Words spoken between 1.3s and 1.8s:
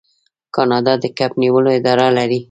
نیولو